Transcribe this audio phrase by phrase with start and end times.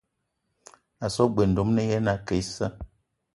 [1.03, 2.65] A so g-beu ndomni ye na ake issa.